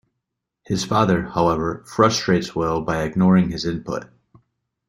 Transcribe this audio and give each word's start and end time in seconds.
His 0.65 0.83
father, 0.83 1.21
however, 1.21 1.83
frustrates 1.85 2.55
Will 2.55 2.81
by 2.81 3.03
ignoring 3.03 3.51
his 3.51 3.65
input. 3.65 4.05